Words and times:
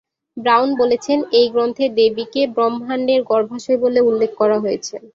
Brown 0.37 0.69
বলেছেন, 0.77 1.19
এই 1.31 1.47
গ্রন্থে 1.53 1.85
দেবীকে 1.97 2.41
‘ব্রহ্মাণ্ডের 2.55 3.21
গর্ভাশয়’ 3.29 3.79
বলে 3.83 3.99
উল্লেখ 4.09 4.31
করা 4.41 4.57
হয়েছে। 4.63 4.95